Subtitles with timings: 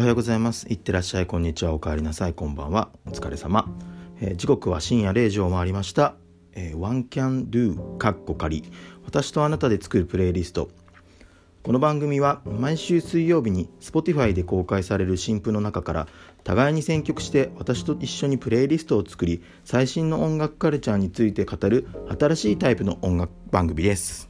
[0.00, 0.66] おはようございます。
[0.70, 1.74] いってらっしゃいこんにちは。
[1.74, 2.32] おかえりなさい。
[2.32, 2.88] こんばんは。
[3.04, 3.68] お疲れ様、
[4.22, 6.14] えー、時刻は深夜0時を回りました、
[6.54, 8.64] えー、One Can Do かっこ仮。
[9.04, 10.70] 私とあなたで作るプレイリスト。
[11.62, 16.08] この番組は毎週水曜日に Spotify で公開される新譜の中から
[16.44, 21.86] 互いに選曲して私と一緒にプレイリストを作り最新の音楽カルチャーについて語る
[22.18, 24.29] 新しいタイプの音楽番組です。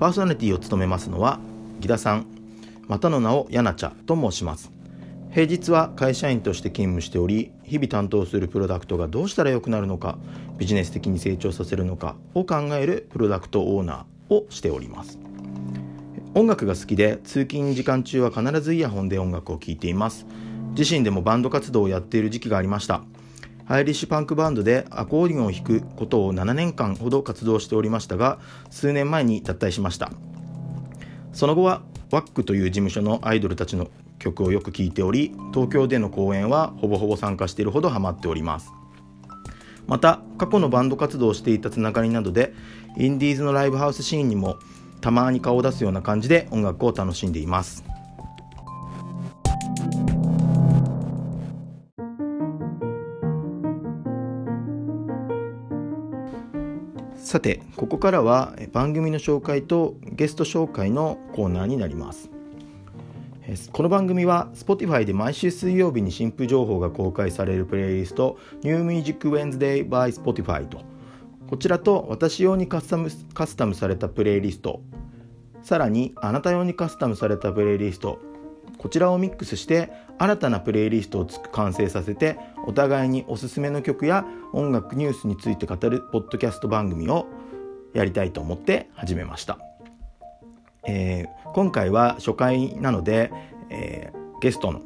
[0.00, 1.38] パーソナリティを務めますのは
[1.82, 2.26] 木田さん。
[2.88, 4.72] またの名をやなちゃと申します。
[5.30, 10.18] 平日は会社員として勤務しており日々担当するプロダクトがどうしたら良くなるのか
[10.56, 15.18] ビジネス的に成長させるのかを考えるプロダクトオーナーをしております。
[16.34, 20.24] 音楽が好きで通勤時間中は必ずイヤホンで音楽を聴いています。
[20.78, 23.02] 自身でもバンド活動をやっている時期がありました。
[23.66, 28.38] アイリッシュパンクバンドでアコーディオンを弾くことを7年間ほど活動しておりましたが
[28.70, 30.10] 数年前に脱退しました。
[31.32, 38.72] その後はワックという事務所のアイドルたちの曲をよく聴いており東京での公演はほぼほぼ参加しているほどハマっております。
[39.86, 42.52] また過去のバンド活動をしていたつながりなどで
[42.96, 44.56] インディーズのライブハウスシーンにも
[45.00, 47.84] たまに顔を出すような感じで音楽を楽しんでいます。
[57.30, 62.28] さてここからは番組の紹介とゲスト紹介のコーナーになります。
[63.70, 70.82] この番組は Spotify で毎週水曜日に新譜情報が公開されるプレイリスト New Music Wednesday by Spotify と。
[71.48, 74.82] こちらと私用にカスタムカスタムされたプレイリスト。
[75.62, 78.18] さらにあなた用にカスタムされたプレイリスト。
[78.80, 87.26] こちらをミックスして新たなプレイリストを完成させてお互いにおすすめの曲や音楽ニュースについて語るポッドキャスト番組を
[87.92, 89.58] やりたいと思って始めました、
[90.88, 93.30] えー、今回は初回なので、
[93.68, 94.80] えー、ゲストの、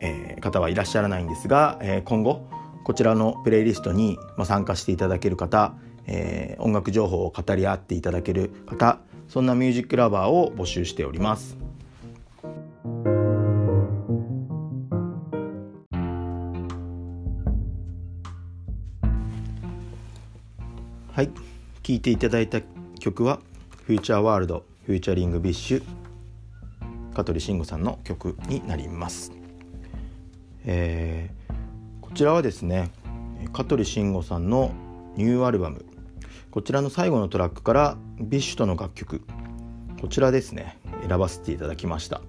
[0.00, 2.48] えー、方はいらっしゃらないんですが、え今後
[2.82, 5.74] こちらのプレイリストに参加していただける方、
[6.08, 11.56] え音楽情報を語り合っていただける方そんなミュージックラバーを募集しております。
[21.16, 21.30] はい。
[21.82, 22.60] 聴いていただいた
[23.00, 23.40] 曲は
[23.86, 25.82] 「Future World featuring BiSH」
[27.16, 29.32] 香取慎吾さんの曲になります、
[30.66, 32.90] えー、こちらはですね
[33.54, 34.74] 香取慎吾さんの
[35.16, 35.86] ニューアルバム
[36.50, 39.22] こちらの最後のトラックから BiSH との楽曲。
[39.98, 40.76] こちらですね
[41.08, 42.20] 選ばせていただきました。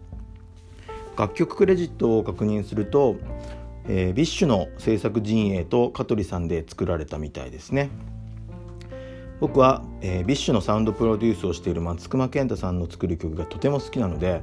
[1.17, 3.17] 楽曲クレジットを確認すると、
[3.89, 7.89] えー、 BiSH の制作陣営と香取さんで作られたみたいですね。
[9.39, 14.41] 僕は、えー、 BiSH のサウンドプロデュースをしている松隈健太さんの作る曲がとても好きなので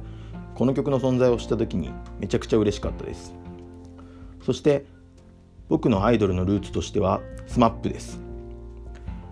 [0.55, 3.33] この曲の存在を知った時にめちゃくちゃ嬉しかったです。
[4.45, 4.85] そして
[5.67, 8.21] 僕のアイドルのルーツとしては SMAP です。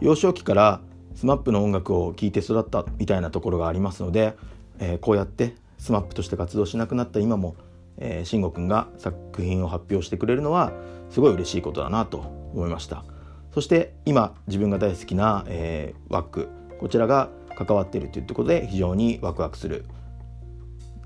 [0.01, 0.81] 幼少期から
[1.15, 4.35] SMAP の音楽を聴いて育ったみたいなところがありますので、
[4.79, 7.55] えー、こうやって SMAP として活動しなくなった今も、
[7.97, 10.73] えー、慎吾くんが作品を発表してくれるのは
[11.09, 12.17] すごい嬉しいことだなと
[12.53, 13.05] 思いました。
[13.53, 16.49] そして今自分が大好きな、えー、ワック
[16.79, 19.85] こちらが関わっているというころで非常にワクワクする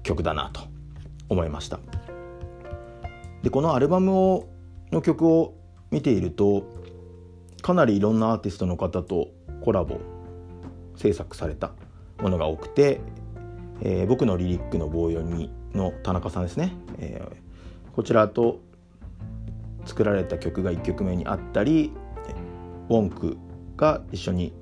[0.03, 0.61] 曲だなと
[1.29, 1.79] 思いました。
[3.43, 4.49] でこのアルバムを
[4.91, 5.53] の曲を
[5.91, 6.63] 見ていると
[7.61, 9.27] かなりいろんなアーティストの方と
[9.61, 9.99] コラボ
[10.95, 11.71] 制作された
[12.21, 13.01] ものが多くて、
[13.81, 18.59] えー、僕のリリックの棒読みの田中さんですね、えー、こちらと
[19.85, 21.91] 作られた曲が1曲目にあったり
[22.89, 23.37] ウォンク
[23.75, 24.53] が一緒に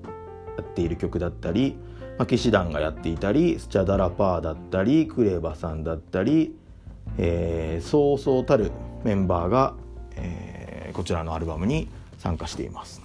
[0.58, 1.78] やっている曲だったり、
[2.18, 6.56] まあ、騎士団がやっていたりスチャダラパーだったりクレバさんだったり、
[7.18, 8.72] えー、そうそうたる
[9.04, 9.76] メンバーが、
[10.16, 13.02] えー、こちらのアルバムに参加しています。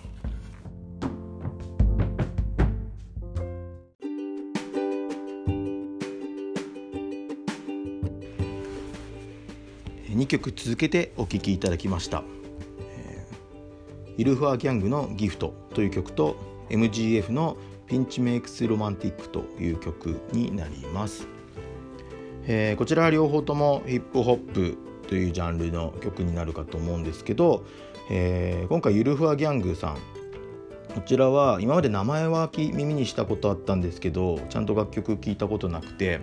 [10.21, 12.23] 2曲続けてお聴きいただきました。
[14.21, 16.37] イルファーギャングのギフトという曲と
[16.69, 17.57] MGF の
[17.87, 21.27] ピンチメイクスロマンティックという曲になります、
[22.47, 24.77] えー、こちらは両方ともヒップホップ
[25.09, 27.65] というジャンルの曲になるかと思うんですけど、
[28.11, 29.95] えー、今回ユルファーギャングさん
[30.95, 36.21] こちらは今まで名前は耳にしたことあったんですけどちゃんと楽曲聴いたことなくて、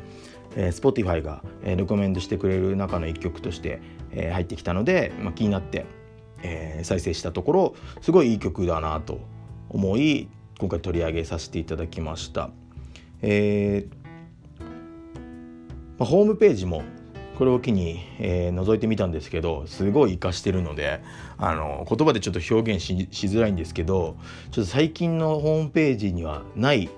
[0.56, 5.88] えー、Spotify が、えー、レコメンドしてくれる中の一曲として、えー、入ってきたので、まあ、気になって
[6.44, 9.20] えー、再生したところすごいいい曲だなと
[9.70, 10.28] 思い
[10.60, 12.50] 今回取り上げさせていただきました。
[13.22, 13.98] えー
[16.00, 16.84] まあ、ホームページも
[17.38, 21.02] これを機に、えー、覗いてみたんですけどすごい活かしてるので
[21.38, 22.96] あの言葉でちょっと表現し
[23.28, 24.18] づらいんですけど
[24.52, 26.90] ちょっと最近のホームページにはない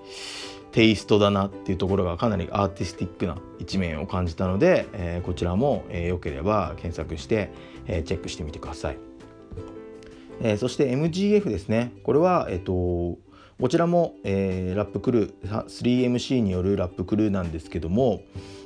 [0.72, 7.52] テイストだなっていうところがかなりアーティスティックな一面を感じたので、えー、こちらも、えー、よければ検索して、
[7.88, 9.09] えー、チェックしてみてください。
[10.42, 11.94] えー、そして MGF ですね。
[12.04, 13.18] これは、えっ、と
[13.60, 18.22] こちらも、えー、ラップクルー 3MC によるラップクルーなんですけども、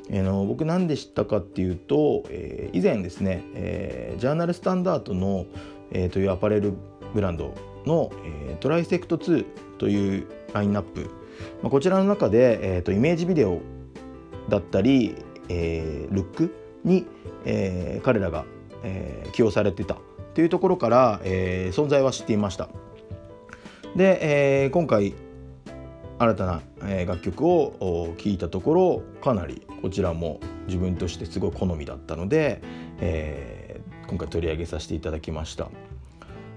[0.10, 5.48] えー、の僕何で知ったかっていうと、えー、以前ですね、えー、ジャーナルスタンダードの、
[5.92, 6.74] えー、というアパレル
[7.16, 7.56] ブランド
[7.88, 9.46] の、えー、トライセクト2
[9.80, 11.10] というラインナップ、
[11.64, 13.62] まあ、こちらの中で、えー、とイメージビデオ
[14.48, 15.16] だったり、
[15.50, 17.08] えー、ルックに、
[17.46, 18.46] えー、彼らが、
[18.84, 19.98] えー、起用されてた。
[20.34, 22.70] というところから、えー、存在は知っていました。
[23.96, 25.14] で、えー、今回
[26.20, 26.62] 新たな
[27.06, 32.62] 楽曲を聴いたところかなりこちらも自分としてすごい好みだったので、
[33.00, 35.70] えー、今回取り上げさせていただきました。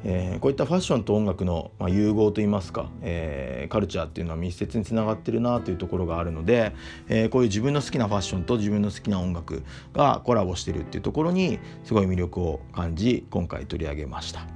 [0.08, 6.76] えー、こういったファッションと音楽の、まあ、融合といいますか、えー、カルチャーっていうのは密接につながってるなというところがあるので、
[7.08, 14.47] えー、こういう自分の好きなファッションと自分の好きな音楽がコラボしてるっていうところにすごい魅力を感じ今回取り上げました。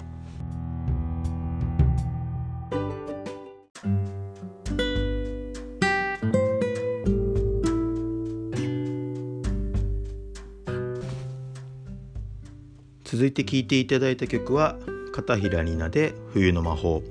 [13.03, 14.79] 続いて聴いていただいた曲は
[15.23, 17.03] 片平里奈で「冬の魔法」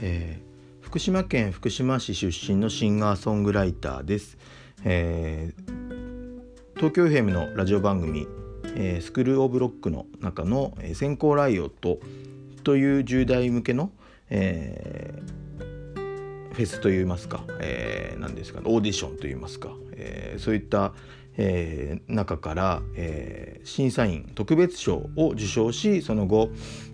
[0.00, 4.38] えー、福島県福島市出身のシンガーソングライターです、
[4.84, 8.28] えー、東京 FM のラジオ番組
[8.76, 11.98] 「えー、スクール・オブ・ロック」の中の「先行ライオット」
[12.62, 13.90] という10代向けの、
[14.30, 20.94] えー、フェスといいますか、えー、何ですかオーディションといいますか、えー、そういった
[21.36, 26.50] えー、中から、えー、審査員特別賞を受賞しその後、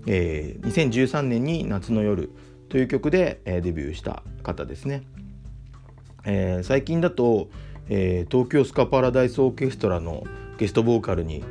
[0.07, 2.31] えー、2013年に「夏の夜」
[2.69, 5.03] という曲で、えー、デビューした方ですね。
[6.25, 7.49] えー、最近だと、
[7.89, 10.25] えー、東京スカパラダイスオーケストラの
[10.59, 11.43] ゲストボーカルに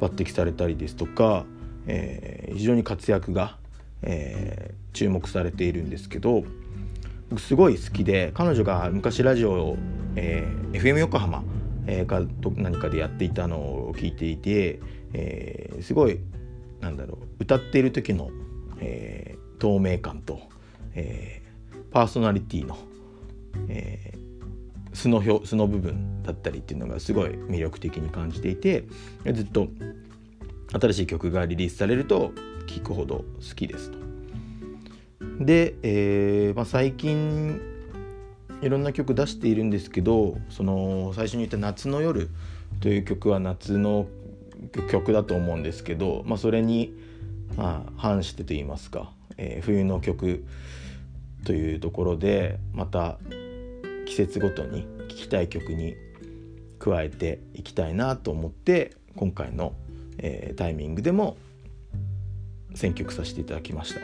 [0.00, 1.46] 抜擢されたりですとか、
[1.86, 3.56] えー、非常に活躍が、
[4.02, 6.44] えー、注目されているんですけど
[7.30, 9.76] 僕すごい好きで彼女が昔ラジオを、
[10.16, 11.42] えー、FM 横浜
[11.86, 12.22] えー、か
[12.56, 14.80] 何かでやっていたのを聞いていて、
[15.12, 16.18] えー、すごい
[16.80, 18.30] なんだろう歌っている時の、
[18.80, 20.40] えー、透明感と、
[20.94, 22.76] えー、パーソナリティの、
[23.68, 28.84] えー、素の表素の部分だったりっていうのがすごい魅力的に感じていて
[29.32, 29.68] ずっと
[30.80, 32.32] 新しい曲がリリースされると
[32.66, 33.98] 聴くほど好きですと。
[35.40, 37.60] で、えーまあ、最近
[38.62, 42.30] いろんな曲出しているんですけどその最初に言った「夏の夜」
[42.80, 44.06] という曲は夏の
[44.90, 46.94] 曲だと思うんですけど、まあ、それに、
[47.56, 50.44] まあ、反してと言いますか、えー、冬の曲
[51.44, 53.18] というところでまた
[54.06, 55.94] 季節ごとに聴きたい曲に
[56.78, 59.74] 加えていきたいなと思って今回の、
[60.18, 61.36] えー、タイミングでも
[62.74, 64.00] 選曲させていただきました。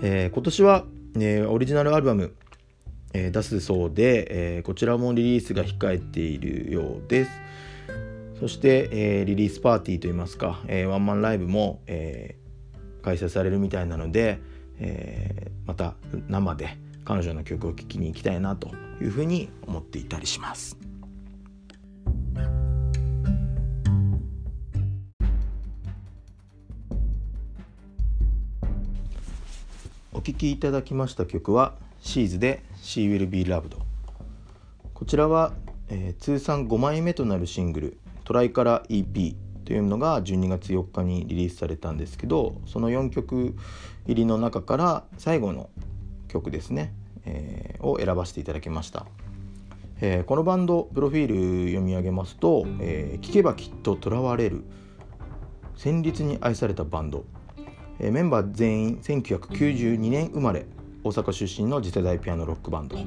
[0.00, 0.84] えー、今年は、
[1.14, 2.32] ね、オリジナルアルバム
[3.12, 7.30] えー、出すそうで、えー、こちらもリリースが控えているようです。
[8.40, 12.36] そして、えー、リリースパーティーといいますか、えワンマンライブも、え
[13.02, 14.38] 開催されるみたいなので、
[14.78, 15.94] えまた
[16.28, 20.76] 生で彼女の曲を聴きに行きたいなというふうに思っていたりします。
[30.12, 33.76] お聴きいただきました曲はシーズで She Will Be Loved
[34.94, 35.52] こちらは、
[35.88, 43.54] えー、通算5枚目となるシングルトライカラー EP というのが12月4日にリリースされたんですけどその4曲
[44.06, 45.70] 入りの中から最後の
[46.28, 46.94] 曲ですね、
[47.26, 49.06] えー、を選ばせていただきました、
[50.00, 54.64] えー、このバンドプロフィール読み上げますと「えー、聞けばきっと囚われる」
[55.78, 57.24] 戦慄に愛されたバンド、
[58.00, 60.66] え、メンバー全員1992年生まれ。
[61.08, 62.98] 大阪出身の次世代ピアノロックバンド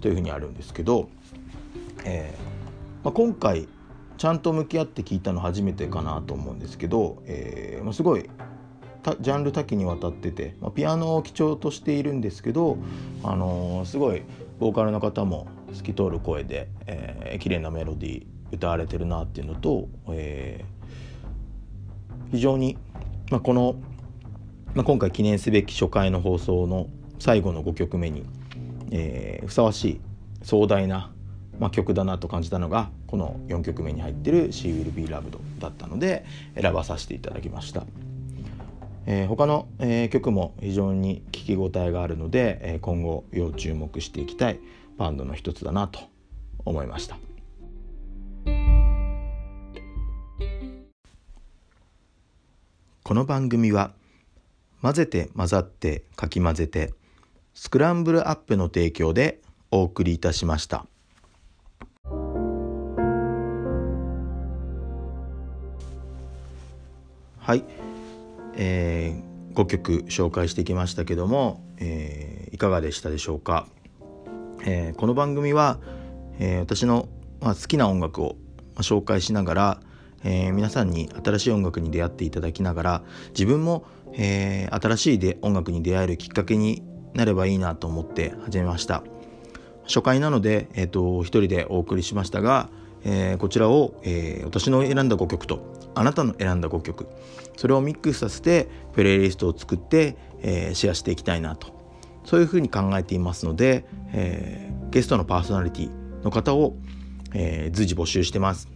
[0.00, 1.10] というふうにあるんですけど、
[2.04, 3.68] えーまあ、今回
[4.16, 8.30] ちゃんと向き合って聞いたの初めてかなと思うんですけど、えーまあ、すごい
[9.20, 12.78] ジャンル多岐にわたってて、まあ、ピアノを基調としているんですけど、
[13.24, 14.22] あのー、すごい
[14.58, 22.78] ボーカルの方も透き通る声で、えー、綺麗なメロディー歌われてるなっていうのと、えー、非常に、
[23.30, 23.74] まあ、この、
[24.74, 26.88] まあ、今回記念すべき初回の放送の
[27.22, 28.24] 最後の5曲目に、
[28.90, 30.00] えー、ふさわしい
[30.42, 31.12] 壮大な、
[31.60, 36.24] まあ、曲だなと感じたのがこの4曲目に入ってる「She Will Be Loved」だったので
[36.60, 37.84] 選ばさせていただきました。
[39.06, 44.58] えー、他の、えー、曲も非常に聴き応えがあるので、えー、今後要注目していきたい
[44.98, 46.00] バンドの一つだなと
[46.64, 47.18] 思いました
[53.04, 53.92] この番組は
[54.82, 56.94] 混ぜて混ざってかき混ぜて
[57.54, 59.40] スクランブルアップの提供で
[59.70, 60.86] お送りいたしました。
[67.38, 67.64] はい、
[68.54, 73.66] えー、5曲紹介してきましたけども、えー、いかがでしたでしょうか、
[74.64, 75.78] えー、この番組は、
[76.38, 77.08] えー、私の、
[77.40, 78.36] まあ、好きな音楽を
[78.76, 79.80] 紹介しながら、
[80.24, 89.02] えー、皆さんに新しい音楽に出会っていただきながら自分も、えー、新しいで音楽に出会えるきっかけになればいいなと思って始めました。
[89.84, 92.68] 初回なので、えーと、一人でお送りしましたが、
[93.04, 97.08] えー、こちらを、えー、私の選んだ5曲とあなたの選んだ5曲
[97.56, 101.82] それをミックスさせてプレイリストを作って、えー、シェアしていきたいなと
[102.24, 105.90] そういうふうに考えていますので、えー、ゲストのパーソナリティ
[106.22, 106.76] の方を、
[107.34, 108.68] えー、随時募集してます。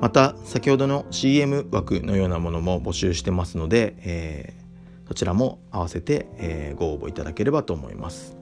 [0.00, 4.57] また先ほどの CM 枠のようなものも募集してますので、えー、
[5.08, 8.36] そちらも合わせて、えー、ご応募いただければと思います。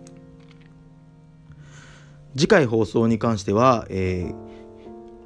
[2.37, 4.35] 次回放送に関しては、えー、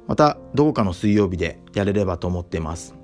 [0.07, 2.95] またどこかの水曜日でやれればと思っています。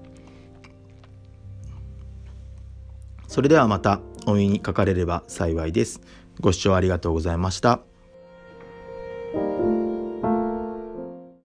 [3.27, 5.99] それではまたお目にかかれれば幸いです。
[6.39, 7.86] ご視聴ありがとうございました。